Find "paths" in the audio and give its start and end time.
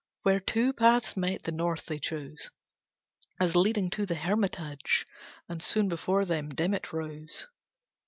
0.73-1.15